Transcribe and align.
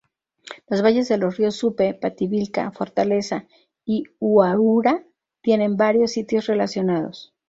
Los 0.67 0.81
valles 0.81 1.09
de 1.09 1.19
los 1.19 1.37
ríos 1.37 1.57
Supe, 1.57 1.93
Pativilca, 1.93 2.71
Fortaleza 2.71 3.45
y 3.85 4.05
Huaura 4.19 5.05
tienen 5.43 5.77
varios 5.77 6.09
sitios 6.13 6.47
relacionados. 6.47 7.35